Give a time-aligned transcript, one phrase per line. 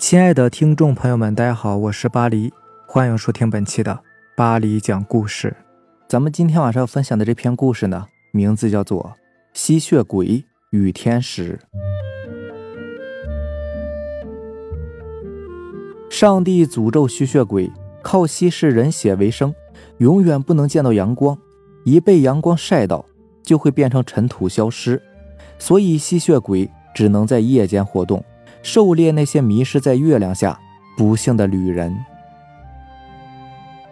[0.00, 2.50] 亲爱的听众朋友们，大家好，我是巴黎，
[2.86, 4.00] 欢迎收听本期的
[4.34, 5.54] 巴黎讲故事。
[6.08, 9.12] 咱们今天晚上要分享的这篇故事呢，名字叫做
[9.52, 11.60] 《吸血鬼与天使》。
[16.10, 17.70] 上帝诅咒吸血鬼
[18.02, 19.54] 靠吸食人血为生，
[19.98, 21.36] 永远不能见到阳光，
[21.84, 23.04] 一被阳光晒到
[23.42, 25.02] 就会变成尘土消失，
[25.58, 28.24] 所以吸血鬼只能在夜间活动。
[28.62, 30.58] 狩猎那些迷失在月亮下
[30.96, 31.96] 不幸的旅人。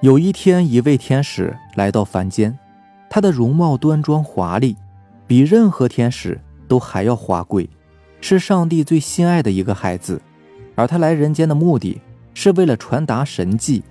[0.01, 2.57] 有一天，一位天使来到凡间，
[3.11, 4.77] 他的容貌端庄华丽，
[5.27, 7.69] 比任何天使都还要华贵，
[8.21, 10.21] 是上帝最心爱的一个孩子。
[10.75, 12.01] 而他来人间的目的
[12.35, 13.83] 是为了传达神迹。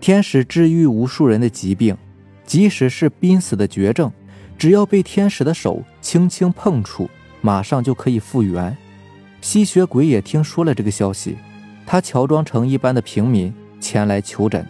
[0.00, 1.96] 天使治愈无数人的疾病，
[2.44, 4.12] 即使是濒死的绝症，
[4.58, 7.08] 只要被天使的手轻轻碰触，
[7.40, 8.76] 马上就可以复原。
[9.40, 11.36] 吸血鬼也听说了这个消息，
[11.86, 14.66] 他乔装成一般的平民前来求诊。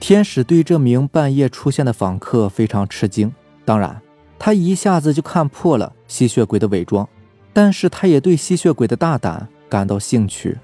[0.00, 3.32] 天使对这名半夜出现的访客非常吃惊，
[3.64, 4.00] 当然，
[4.38, 7.08] 他一下子就看破了吸血鬼的伪装，
[7.52, 10.56] 但是他也对吸血鬼的大胆感到兴趣。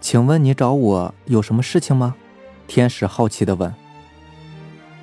[0.00, 2.14] 请问你找我有什么事情吗？
[2.66, 3.72] 天使好奇地问。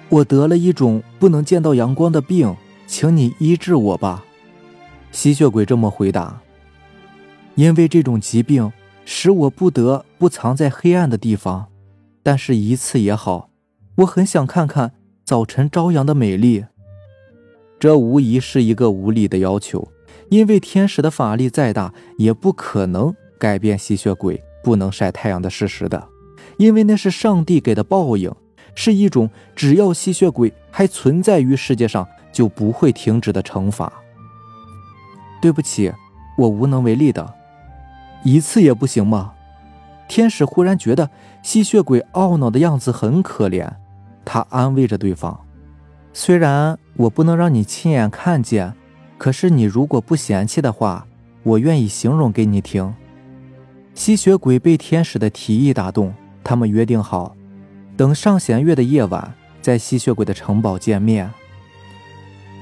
[0.09, 2.55] 我得了一种不能见到阳光的病，
[2.87, 4.25] 请你医治我吧。
[5.11, 6.40] 吸血鬼这么回答。
[7.55, 8.71] 因为这种疾病
[9.05, 11.67] 使我不得不藏在黑暗的地方，
[12.23, 13.49] 但是一次也好，
[13.97, 14.93] 我很想看看
[15.25, 16.65] 早晨朝阳的美丽。
[17.79, 19.91] 这无疑是一个无理的要求，
[20.29, 26.07] 因为天使的法力再大，也不可能改变吸血鬼不能晒太阳的事实的，
[26.57, 28.31] 因为那是上帝给的报应，
[28.75, 33.91] 是一种只要吸血鬼还存在于世界上就不会停止的惩罚。
[35.41, 35.91] 对不起，
[36.37, 37.40] 我无能为力的。
[38.23, 39.33] 一次也不行吗？
[40.07, 41.09] 天使忽然觉得
[41.41, 43.67] 吸血鬼懊恼的样子很可怜，
[44.25, 45.39] 他安慰着对方
[46.11, 48.73] ：“虽然我不能让你亲眼看见，
[49.17, 51.07] 可是你如果不嫌弃的话，
[51.43, 52.93] 我愿意形容给你听。”
[53.95, 57.35] 吸血鬼被天使的提议打动，他们约定好，
[57.95, 61.31] 等上弦月的夜晚，在吸血鬼的城堡见面。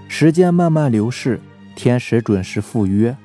[0.07, 1.41] 时间慢慢流逝，
[1.75, 3.15] 天使准时赴约，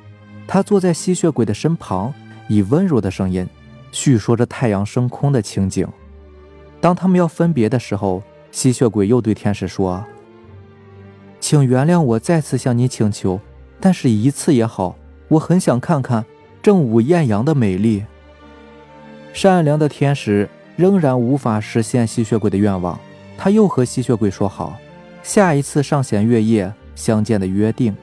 [0.47, 2.13] 他坐在吸血鬼的身旁。
[2.49, 3.47] 以温柔的声音
[3.93, 5.87] 叙说着太阳升空的情景。
[6.81, 10.05] 当他们要分别的时候，吸血鬼又对天使说
[11.41, 13.41] ：“请原谅我再次向你请求，
[13.81, 14.97] 但是一次也好，
[15.29, 16.25] 我很想看看
[16.63, 18.05] 正午艳阳的美丽。”
[19.33, 22.99] 善良的天使仍然无法实现吸血鬼的愿望，
[23.39, 24.77] 他又和吸血鬼说好，
[25.23, 27.97] 下一次上弦月夜相见的约定。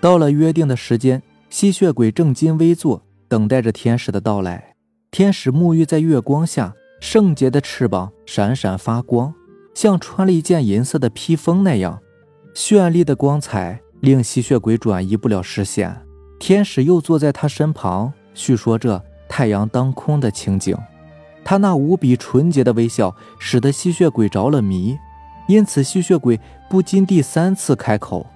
[0.00, 1.22] 到了约定的时间。
[1.52, 4.74] 吸血鬼正襟危坐，等待着天使的到来。
[5.10, 9.34] 天使沐浴在月光下，圣洁的翅膀闪闪发光，
[9.74, 12.00] 像穿了一件银色的披风那样，
[12.54, 15.94] 绚丽的光彩令吸血鬼转移不了视线。
[16.40, 20.74] 天使又坐在他身旁，叙说着太阳当空的情景。
[21.44, 24.96] 他那无比纯洁的微笑使得吸血鬼着了迷，
[25.48, 28.26] 因此吸血鬼不禁第三次开口。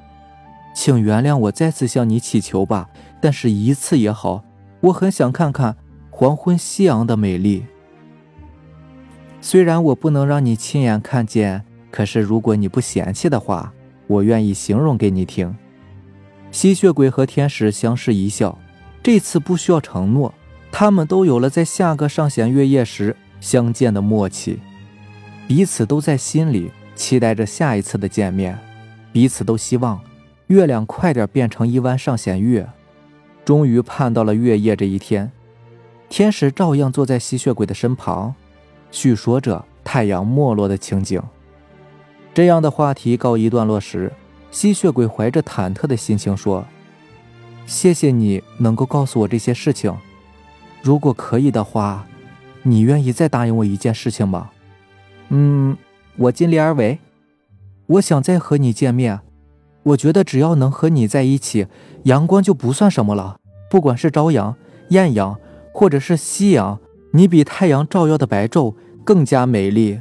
[0.77, 4.45] 请原谅我再次向你祈求吧，但是一次也好，
[4.83, 5.75] 我很想看看
[6.11, 7.65] 黄昏夕阳的美丽。
[9.41, 13.73] 虽然我不能让你亲眼看见，可是如果你不嫌弃的话，
[14.07, 15.57] 我愿意形容给你听。
[16.53, 18.59] 吸血鬼和天使相视一笑，
[19.03, 20.35] 这次不需要承诺，
[20.71, 24.61] 他们都有了在下个上弦月夜时相见的默契，
[25.49, 28.59] 彼此都在心里期待着下一次的见面，
[29.11, 29.99] 彼此都希望。
[30.49, 32.69] 月亮快点变成一弯上弦月，
[33.45, 35.33] 终于盼到了月夜这一天。
[36.09, 38.33] 天使照样坐在吸血鬼的身旁，
[38.93, 41.21] 叙说着太阳没落的情景。
[42.33, 44.13] 这样的话题告一段落时，
[44.53, 46.65] 吸血鬼怀着忐忑的心情说
[47.67, 49.93] ：“谢谢你能够告诉我这些事情。
[50.81, 52.07] 如果可以的话，
[52.63, 54.51] 你愿意再答应我一件事情吗
[55.31, 55.77] ？”“嗯，
[56.17, 57.01] 我尽力而为。
[57.87, 59.19] 我想再和你见面。”
[59.87, 61.69] 我觉得只要能和你在一起，
[62.05, 63.39] 阳光就不算什么了。
[63.71, 64.57] 不管是朝阳、
[64.89, 65.39] 艳阳，
[65.73, 66.81] 或者是夕阳，
[67.13, 68.75] 你比太阳照耀的白昼
[69.05, 70.01] 更加美丽。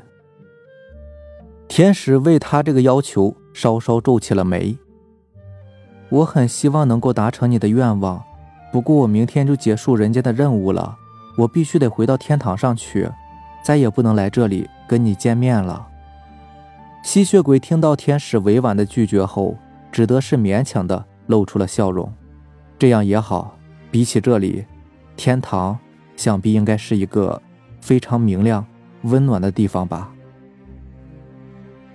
[1.68, 4.76] 天使为他这个要求稍稍皱起了眉。
[6.10, 8.24] 我很希望能够达成你的愿望，
[8.72, 10.98] 不过我明天就结束人间的任务了，
[11.38, 13.08] 我必须得回到天堂上去，
[13.64, 15.88] 再也不能来这里跟你见面了。
[17.04, 19.56] 吸血鬼听到天使委婉的拒绝后。
[19.96, 22.14] 只得是勉强的露出了笑容，
[22.78, 23.58] 这样也好。
[23.90, 24.66] 比起这里，
[25.16, 25.80] 天堂
[26.18, 27.42] 想必应该是一个
[27.80, 28.66] 非常明亮、
[29.04, 30.12] 温暖的地方吧？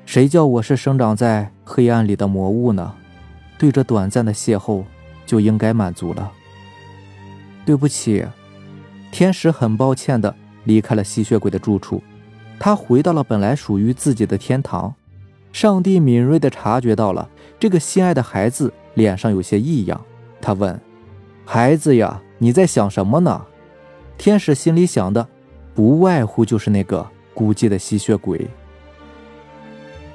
[0.07, 2.95] 谁叫我是生长在黑暗里的魔物呢？
[3.59, 4.83] 对这短暂的邂逅
[5.27, 6.33] 就应该满足了。
[7.67, 8.25] 对不起，
[9.13, 12.03] 天使很抱歉的离开了吸血鬼的住处，
[12.59, 14.95] 他回到了本来属于自己的天堂。
[15.53, 20.01] 上帝敏锐的察觉到了这个心爱的孩子脸上有些异样，
[20.41, 20.81] 他问
[21.45, 23.47] ：“孩子呀，你在想什么呢？”
[24.17, 25.27] 天使心里想的，
[25.75, 28.47] 不外乎就是那个孤寂的吸血鬼。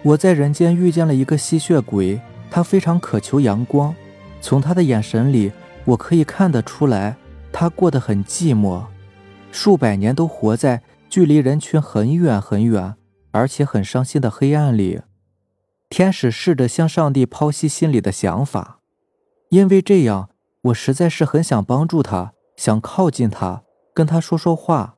[0.03, 2.21] 我在人间遇见了一个吸血鬼，
[2.51, 3.93] 他非常渴求阳光。
[4.41, 5.51] 从他的眼神里，
[5.85, 7.15] 我可以看得出来，
[7.51, 8.83] 他过得很寂寞，
[9.51, 12.93] 数百年都活在距离人群很远很远，
[13.31, 15.01] 而且很伤心的黑暗里。
[15.89, 18.79] 天使试着向上帝剖析心里的想法，
[19.49, 20.29] 因为这样，
[20.63, 24.95] 我实在是很想帮助他，想靠近他，跟他说说话。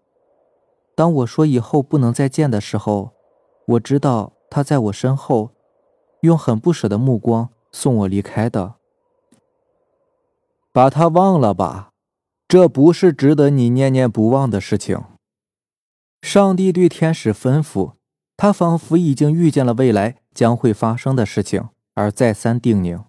[0.96, 3.12] 当我说以后不能再见的时候，
[3.68, 4.34] 我知道。
[4.50, 5.52] 他在我身后，
[6.22, 8.76] 用很不舍的目光送我离开的。
[10.72, 11.92] 把他忘了吧，
[12.48, 15.04] 这不是值得你念念不忘的事情。
[16.22, 17.96] 上帝对天使吩咐，
[18.38, 23.06] 他仿佛已经预见了未来将会发生的事情，而再三叮咛：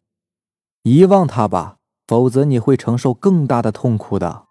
[0.83, 1.77] 遗忘他吧，
[2.07, 4.45] 否则你会承受更大的痛苦的。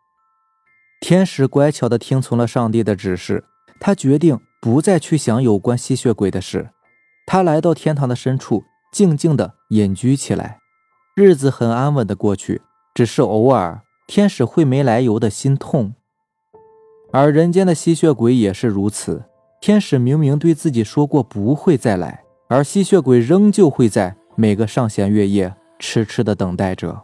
[1.01, 3.45] 天使乖巧的听从了上帝的指示，
[3.79, 6.69] 他决定不再去想有关吸血鬼的事。
[7.25, 10.59] 他来到天堂的深处，静静的隐居起来，
[11.15, 12.62] 日子很安稳的过去。
[12.94, 15.95] 只是偶尔，天使会没来由的心痛，
[17.12, 19.24] 而人间的吸血鬼也是如此。
[19.59, 27.02] 天使明明对自己说过不会再来，而吸血鬼仍旧会在每个上弦月夜痴痴的等待着。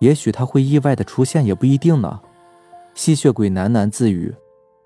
[0.00, 2.20] 也许他会意外的出现，也不一定呢。
[2.94, 4.34] 吸血鬼喃喃自语，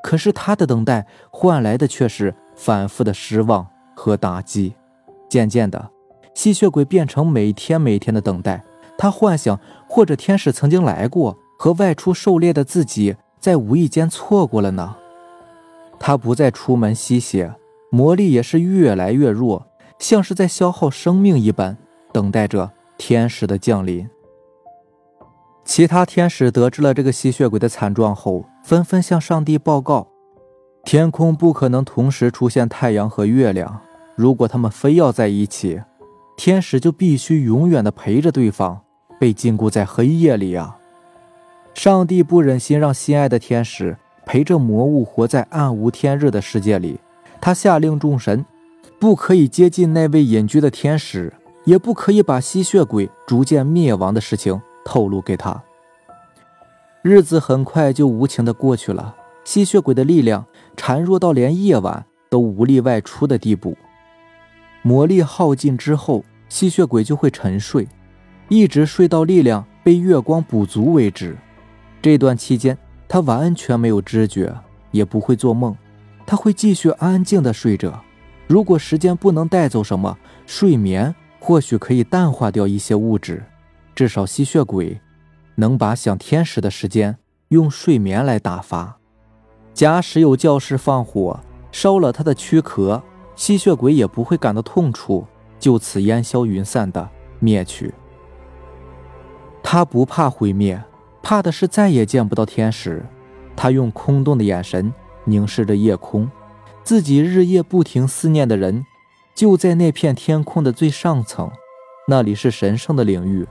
[0.03, 3.67] 可是他的等待换来的却是反复的失望。
[3.99, 4.75] 和打击，
[5.27, 5.91] 渐渐的，
[6.35, 8.62] 吸血鬼变成每天每天的等待。
[8.99, 14.97] 他幻想，或者天使曾经来过，和外出狩猎的自己在无意间错过了呢。
[15.99, 17.55] 他不再出门吸血，
[17.91, 19.67] 魔力也是越来越弱，
[19.99, 21.77] 像是在消耗生命一般，
[22.12, 24.09] 等待着天使的降临。
[25.65, 30.06] 其他天使得知了这个吸血鬼的惨状后，纷纷向上帝报告：
[30.85, 33.81] 天空不可能同时出现太阳和月亮。
[34.15, 35.81] 如果他们非要在一起，
[36.37, 38.81] 天使就必须永远的陪着对方，
[39.19, 40.79] 被禁锢在黑夜里啊！
[41.75, 46.99] 上帝不忍心让心爱的天使陪着魔物活在暗无天日的世界里，
[47.41, 48.44] 他下令众神，
[48.99, 51.33] 不可以接近那位隐居的天使，
[51.65, 55.62] 也不可以把吸血鬼逐渐灭亡的事情透露给他。
[57.03, 60.44] 日子很快就无情的过去了，吸血鬼的力量
[60.77, 63.77] 孱弱到连夜晚都无力外出的地步。
[64.83, 67.87] 魔力耗尽之后，吸血鬼就会沉睡，
[68.49, 71.37] 一直睡到力量被月光补足为止。
[72.03, 72.77] 这段期间，
[73.09, 74.53] 他完全没有知觉，
[74.91, 75.77] 也不会做梦，
[76.26, 78.02] 他会继续安静的睡着。
[78.46, 83.45] 如果时间不能带走什么，睡眠或许可以淡化掉一些物质，
[83.95, 85.00] 至少吸血鬼
[85.54, 87.16] 能把想天使的时间
[87.49, 88.99] 用睡眠来打发。
[89.73, 91.38] 假使有教室放火
[91.71, 93.02] 烧了他的躯壳。
[93.35, 95.26] 吸血鬼也不会感到痛楚，
[95.59, 97.06] 就此烟消云散的
[97.38, 97.92] 灭去。
[99.62, 100.83] 他不怕毁灭，
[101.23, 103.04] 怕的是再也见不到天使。
[103.54, 104.90] 他用空洞的眼神
[105.26, 106.30] 凝视着夜空，
[106.83, 108.87] 自己日夜不停思念的人，
[109.35, 111.50] 就在那片天空的最上层，
[112.09, 113.47] 那里是神圣的领域，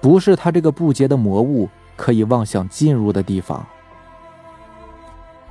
[0.00, 3.66] 不是他这个不洁的魔物可以妄想进入的地方。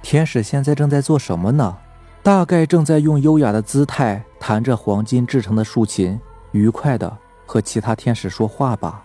[0.01, 1.77] 天使现在正在做什么呢？
[2.23, 6.19] 大概正在用优雅的姿态弹着黄金制成的竖琴，
[6.53, 7.15] 愉快的
[7.45, 9.03] 和其他天使说话吧。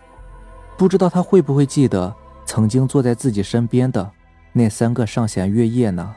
[0.78, 2.14] 不知道他会不会记得
[2.46, 4.10] 曾经坐在自己身边的
[4.52, 6.14] 那三个上弦月夜呢？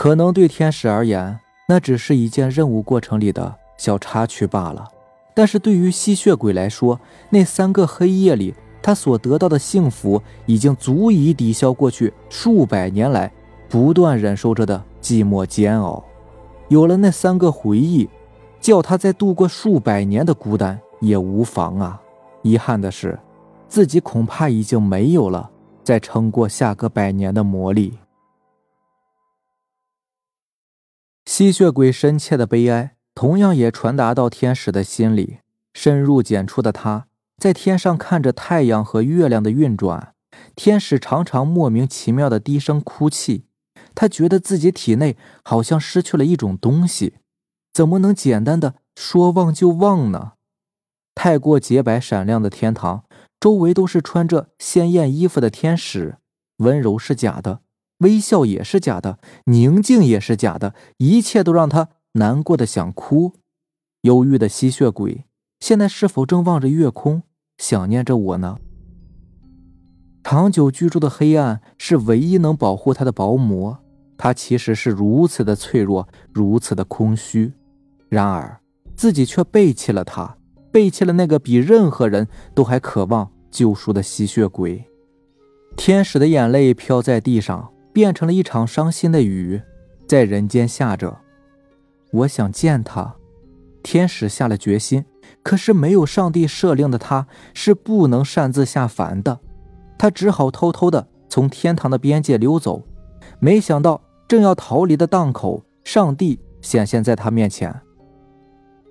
[0.00, 1.38] 可能对天使而言，
[1.68, 4.88] 那只是一件任务过程里的小插曲罢了。
[5.34, 13.30] 但是对于吸血鬼来说，那三个黑夜里他所得到的幸福，已经足以抵消过去数百年来
[13.68, 14.82] 不断忍受着的。
[15.02, 16.02] 寂寞煎熬，
[16.68, 18.08] 有了那三个回忆，
[18.58, 22.00] 叫他再度过数百年的孤单也无妨啊。
[22.40, 23.18] 遗憾的是，
[23.68, 25.50] 自己恐怕已经没有了
[25.84, 27.98] 再撑过下个百年的魔力。
[31.24, 35.38] 吸血鬼深切的悲哀，同样也传达到天使的心里。
[35.72, 40.14] 深入简出的他，在天上看着太阳和月亮的运转，
[40.56, 43.44] 天使常常莫名其妙的低声哭泣，
[43.94, 47.14] 他觉得自己体内好像失去了一种东西，
[47.72, 50.32] 怎么能简单的说忘就忘呢？
[51.14, 53.04] 太过洁白闪亮的天堂，
[53.38, 56.18] 周围都是穿着鲜艳衣服的天使，
[56.56, 57.60] 温柔是假的，
[58.00, 63.32] 微笑也是假的，宁静也是假的，一切都让他难过的想哭。
[64.02, 65.24] 忧郁的吸血鬼，
[65.60, 67.22] 现在是否正望着月空，
[67.58, 68.58] 想念着我呢？
[70.22, 73.78] 长久居住的黑暗是唯一能保护他的薄膜，
[74.16, 77.52] 他其实是如此的脆弱，如此的空虚，
[78.08, 78.60] 然而
[78.94, 80.36] 自己却背弃了他。
[80.72, 84.84] 背弃了那个比任何人都还渴望救赎的吸血鬼，
[85.76, 89.60] 天使的眼泪飘在地上，变成了一场伤心的雨，
[90.08, 91.18] 在人间下着。
[92.12, 93.14] 我想见他，
[93.82, 95.04] 天使下了决心，
[95.42, 99.40] 可是没有上帝设令的他是不能擅自下凡的，
[99.98, 102.82] 他只好偷偷的从天堂的边界溜走。
[103.38, 107.82] 没想到正要逃离的档口，上帝显现在他面前，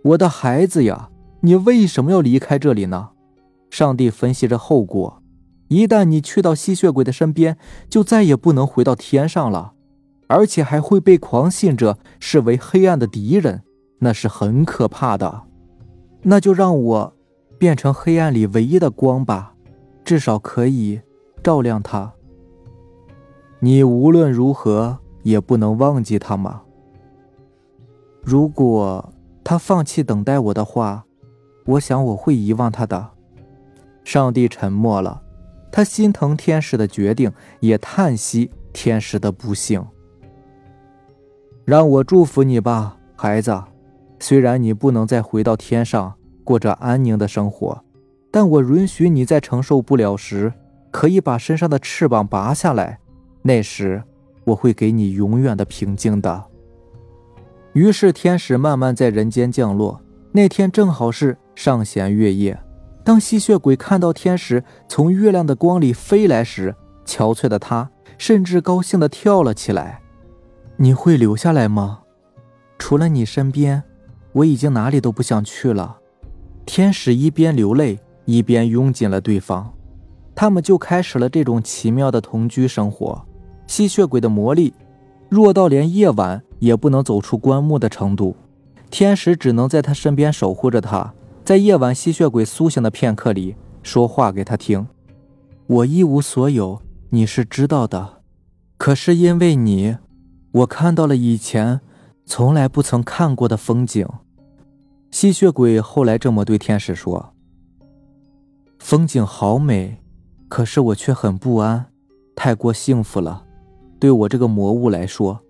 [0.04, 1.10] 我的孩子呀！
[1.42, 3.10] 你为什么要离开这里呢？
[3.72, 5.24] 上帝分析着后果：
[5.70, 7.58] 一旦你去到吸血鬼的身边，
[7.90, 9.74] 就再也不能回到天上了，
[10.28, 13.64] 而且还会被狂信者视为黑暗的敌人，
[14.00, 15.44] 那是很可怕的。
[16.24, 17.14] 那就让我
[17.58, 19.54] 变成黑暗里唯一的光吧，
[20.04, 21.00] 至少可以
[21.42, 22.12] 照亮他。
[23.60, 26.62] 你无论如何也不能忘记他吗？
[28.22, 31.06] 如果他放弃等待我的话。
[31.66, 33.10] 我想我会遗忘他的。
[34.04, 35.22] 上帝沉默了，
[35.72, 39.86] 他心疼天使的决定，也叹息天使的不幸。
[41.66, 43.64] 让我祝福你吧，孩子。
[44.20, 47.84] 虽然你不能再回到天上过着安宁的生活，
[48.32, 50.52] 但我允许你在承受不了时，
[50.92, 53.00] 可以把身上的翅膀拔下来。
[53.42, 54.04] 那时，
[54.44, 56.44] 我会给你永远的平静的。
[57.74, 60.02] 于是，天使慢慢在人间降落。
[60.32, 61.38] 那天正好是。
[61.56, 62.58] 上弦月夜，
[63.10, 66.76] 当吸血鬼看到天使从月亮的光里飞来时，
[67.08, 67.90] 憔悴的他
[68.20, 70.00] 甚至高兴地跳了起来。
[70.78, 72.02] 你会留下来吗？
[72.78, 73.82] 除了你身边，
[74.32, 75.98] 我已经哪里都不想去了。
[76.68, 79.74] 天使一边流泪，一边拥紧了对方，
[80.36, 83.26] 他们就开始了这种奇妙的同居生活。
[83.66, 84.76] 吸血鬼的魔力
[85.30, 88.36] 弱到连夜晚也不能走出棺木的程度，
[88.92, 91.12] 天使只能在他身边守护着他。
[91.50, 94.88] 在夜晚，吸血鬼苏醒的片刻里，说话给他听。
[95.66, 96.80] 我一无所有，
[97.10, 98.22] 你是知道的。
[98.78, 99.98] 可是因为你，
[100.52, 101.82] 我看到了以前
[102.24, 104.08] 从来不曾看过的风景。
[105.10, 107.34] 吸血鬼后来这么对天使说
[108.78, 110.04] ：“风景好美，
[110.50, 111.88] 可是我却很不安。
[112.36, 113.44] 太过幸福了，
[114.00, 115.42] 对我这个魔物来说，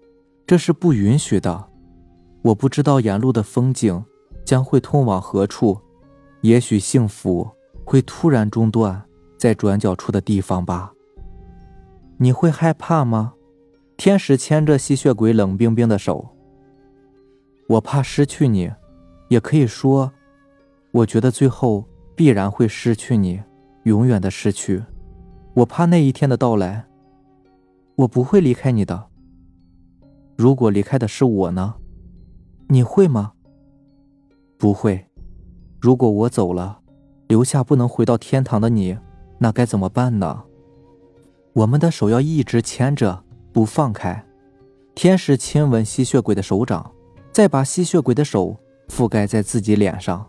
[0.48, 1.68] 这是不允许的。
[2.44, 4.02] 我不知道沿路的风景
[4.46, 5.78] 将会通往何处。”
[6.42, 7.50] 也许幸福
[7.84, 9.02] 会突然中断
[9.38, 10.94] 在转角处的地方吧。
[12.18, 13.34] 你会害怕吗？
[13.98, 16.30] 天使牵着吸血鬼冷冰冰的手。
[17.68, 18.72] 我怕失去你，
[19.28, 20.12] 也可以说，
[20.92, 23.42] 我觉得最后必然会失去你，
[23.84, 24.84] 永远的失去。
[25.54, 26.86] 我怕那一天的到来。
[27.96, 29.08] 我不会离开你的。
[30.38, 31.76] 如果离开的是我呢？
[32.70, 33.34] 你会吗？
[34.58, 35.09] 不会。
[35.80, 36.80] 如果我走了，
[37.28, 38.98] 留下不能回到天堂的你，
[39.38, 40.44] 那该怎么办呢？
[41.54, 44.26] 我们的手要一直牵着，不放开。
[44.94, 46.92] 天使亲吻吸血鬼的手掌，
[47.32, 48.58] 再把吸血鬼的手
[48.90, 50.26] 覆盖在自己脸上。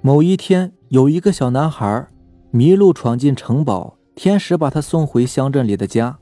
[0.00, 2.08] 某一天，有一个小男孩
[2.50, 6.18] 迷路闯进城堡，天使把他送回乡镇里的家。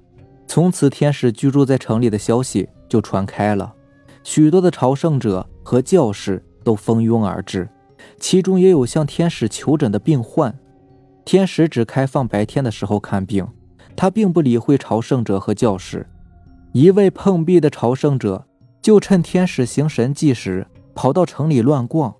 [0.46, 3.72] 从此，天使居住在城里的消息就传开了，
[4.22, 7.66] 许多的朝圣者和教士都蜂拥而至。
[8.18, 10.58] 其中也有向天使求诊的病患，
[11.24, 13.46] 天使只开放白天的时候看病，
[13.96, 16.06] 他并不理会朝圣者和教士。
[16.72, 18.46] 一位碰壁的朝圣者
[18.80, 22.14] 就趁天使行神迹时跑到城里乱逛，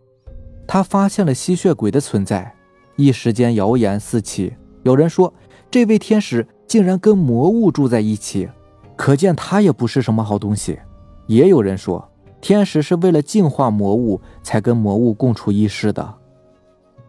[0.66, 2.54] 他发现了吸血鬼的存在，
[2.96, 4.52] 一时间谣言四起。
[4.82, 5.32] 有人说
[5.70, 8.48] 这位天使竟然跟魔物住在一起，
[8.96, 10.78] 可见他也不是什么好东西。
[11.26, 12.08] 也有人说。
[12.42, 16.16] 天使是为了净化魔物才跟魔物共处一室的。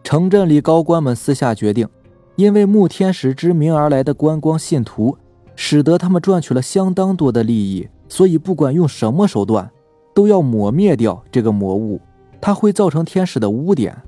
[0.02, 1.88] 城镇里高官们私下决定，
[2.36, 5.18] 因为慕天使之名而来的观光信徒，
[5.56, 9.68] 使得他们赚取了相当多的利益，所以不管用什么手段，
[10.14, 12.00] 都要抹灭掉这个魔物。
[12.40, 14.02] 它会造成天使的污点。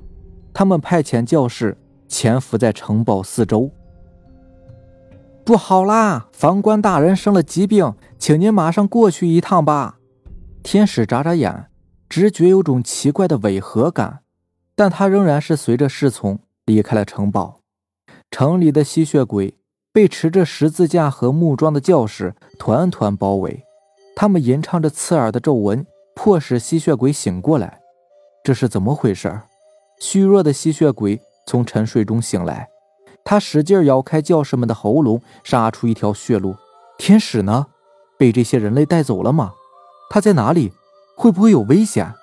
[0.53, 3.69] 他们派遣教士潜伏在城堡四周。
[5.43, 6.27] 不好啦！
[6.31, 9.96] 房官大人生了疾病，请您马上过去一趟吧。
[10.63, 11.67] 天使眨眨眼，
[12.09, 14.19] 直觉有种奇怪的违和感，
[14.75, 17.61] 但他仍然是随着侍从离开了城堡。
[18.29, 19.57] 城里的吸血鬼
[19.93, 23.63] 被持着十字架和木桩的教士团团包围，
[24.15, 27.79] 他们吟唱着刺耳的咒文，迫使吸血鬼醒过来。
[28.43, 29.39] 这是怎么回事？
[30.01, 32.67] 虚弱的吸血鬼从沉睡中醒来。
[33.23, 36.55] 他使劲咬开教士们的喉咙，杀出一条血路。
[36.97, 37.67] 天使呢？
[38.17, 39.53] 被这些人类带走了吗？
[40.09, 40.73] 他在哪里？
[41.15, 42.13] 会不会有危险？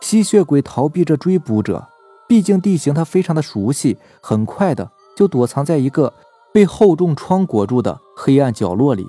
[0.00, 1.88] 吸血鬼逃避着追捕者，
[2.26, 6.12] 毕竟地形他非常的熟悉，很快的就躲藏在一个
[6.52, 9.06] 被厚重窗裹住的黑暗角落里。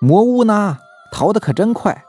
[0.00, 0.78] 魔物呢？
[1.12, 2.04] 逃得可真快！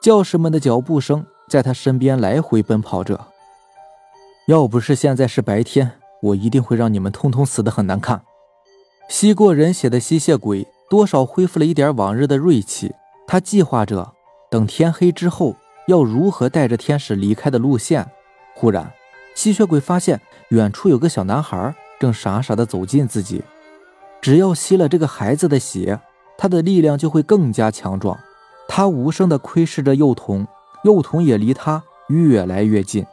[0.00, 3.28] 教士们的脚步声在他身边来回奔跑着。
[4.46, 6.00] 要不是现在是白天。
[6.22, 8.22] 我一定会让你们通通死得很难看。
[9.10, 12.94] 吸过人血的吸血鬼多少恢复了一点往日的锐气。
[13.26, 14.13] 他计划着
[14.54, 15.56] 等天黑之后
[15.88, 18.08] 要如何带着天使离开的路线。
[18.54, 18.92] 忽然，
[19.34, 20.20] 吸血鬼发现
[20.50, 23.42] 远处有个小男孩正傻傻地走近自己。
[24.20, 25.98] 只要吸了这个孩子的血，
[26.38, 28.16] 他的力量就会更加强壮。
[28.68, 30.46] 他无声地窥视着幼童，
[30.84, 33.04] 幼童也离他越来越近。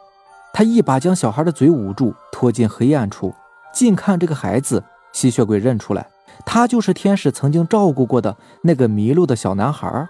[0.52, 3.34] 他一把将小孩的嘴捂住，拖进黑暗处。
[3.74, 6.08] 近看这个孩子，吸血鬼认出来，
[6.46, 10.06] 他就是天使曾经照顾过的那个迷路的小男孩。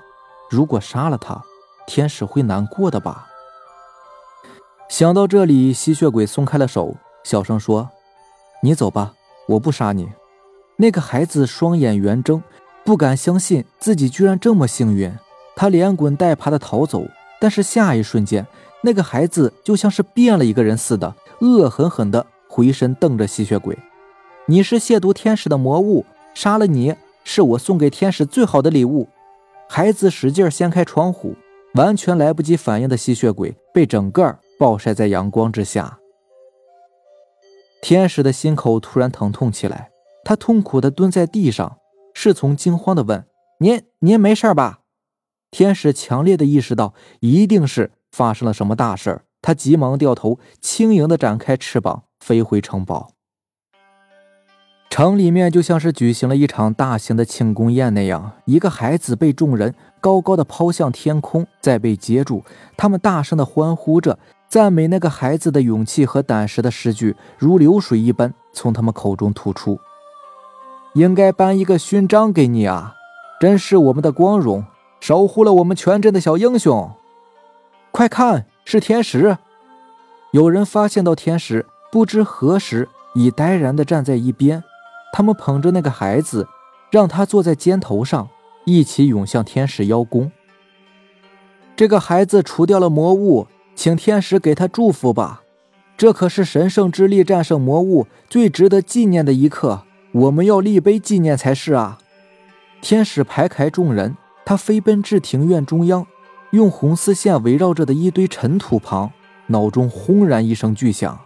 [0.53, 1.43] 如果杀了他，
[1.87, 3.27] 天使会难过的吧？
[4.87, 6.95] 想到这里，吸血鬼松开了手，
[7.25, 7.89] 小声说
[8.63, 9.15] ：“你走吧，
[9.49, 10.11] 我不杀你。”
[10.77, 12.43] 那个孩子双眼圆睁，
[12.85, 15.11] 不敢相信自己居然这么幸运。
[15.57, 17.07] 他连滚带爬的逃走，
[17.41, 18.47] 但是下一瞬间。
[18.83, 23.79] 那个孩子就像是变了一个人似的，恶狠狠地回身瞪着吸血鬼
[24.45, 29.09] ：“你是亵渎天使的魔物，杀了你是我送给天使最好的礼物。”
[29.75, 31.35] 孩子使劲掀开窗户，
[31.77, 35.99] 完全来不及反应的吸血鬼被整个暴晒在阳光之下。
[37.81, 39.91] 天使的心口突然疼痛起来，
[40.27, 41.79] 他痛苦地蹲在地上。
[42.13, 43.25] 侍从惊慌地问
[43.61, 44.81] ：“您您没事吧？”
[45.51, 47.93] 天使强烈地意识到，一定是。
[48.11, 49.23] 发生了什么大事？
[49.41, 53.12] 他急忙掉头，轻盈地展开翅膀，飞回城堡。
[54.93, 62.45] 城里面就像是举行了一场大型的庆功宴那样，一个孩子被众人高高的抛向天空，再被接住。
[62.77, 69.81] 他们大声的欢呼着，赞美那个孩子的勇气和胆识的诗句，如流水一般从他们口中吐出。
[70.93, 72.93] 应该颁一个勋章给你啊！
[73.41, 74.63] 真是我们的光荣，
[75.01, 76.91] 守护了我们全镇的小英雄。
[77.91, 79.39] 快看，是天使！
[80.33, 84.63] 有人发现到天使，不知何时已呆然的站在一边。
[85.13, 86.49] 他们捧着那个孩子，
[86.91, 88.29] 让他坐在肩头上，
[88.65, 90.33] 一起涌向天使邀功。
[91.77, 95.43] 这个孩子除掉了魔物，请天使给他祝福吧。
[95.97, 101.99] 这可是神圣之力战胜魔物最值得纪念的一刻，我们要立碑纪念才是啊！
[102.81, 106.07] 天使排开众人，他飞奔至庭院中央。
[106.51, 109.11] 用红丝线围绕着的一堆尘土旁，
[109.47, 111.19] 脑中轰然一声巨响。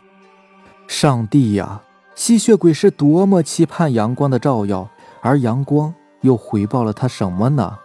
[0.87, 1.83] 上帝呀！
[2.17, 4.89] 吸血鬼是多么期盼阳光的照耀，
[5.21, 7.79] 而阳光又回报了他什么呢？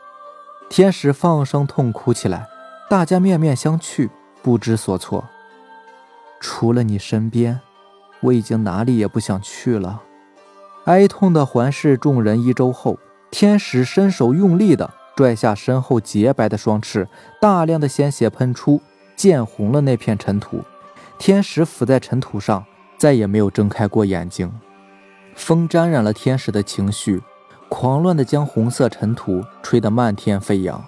[0.70, 2.48] 天使放声痛哭起来，
[2.90, 4.10] 大家面面相觑，
[4.42, 5.26] 不知所措。
[6.40, 7.60] 除了你身边，
[8.22, 10.02] 我已经哪里也不想去了。
[10.86, 12.98] 哀痛的环视众人一周后，
[13.30, 14.90] 天使伸手用力的。
[15.14, 17.08] 拽下身后洁白的双翅，
[17.42, 18.82] 大量的鲜血喷出，
[19.18, 20.62] 溅红了那片尘土。
[21.20, 22.66] 天使伏在尘土上，
[23.02, 24.52] 再也没有睁开过眼睛。
[25.34, 27.20] 风沾染了天使的情绪，
[27.68, 30.86] 狂乱地将红色尘土吹得漫天飞扬。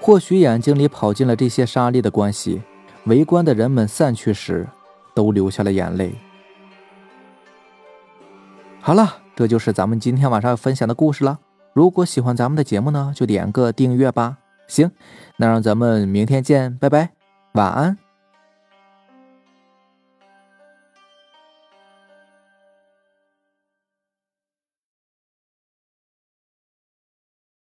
[0.00, 2.62] 或许眼睛里跑进了这些沙粒的关系，
[3.04, 4.66] 围观的人们散去时，
[5.14, 6.14] 都流下了眼泪。
[8.80, 11.40] 好了，这就是咱们今天晚上要分享的故事了。
[11.74, 14.38] 如果喜欢咱们的节目呢，就点个订阅吧。
[14.66, 14.90] 行，
[15.36, 17.10] 那让咱们明天见，拜拜，
[17.52, 18.09] 晚安。